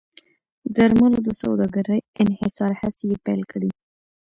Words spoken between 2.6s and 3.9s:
هڅې یې پیل کړې.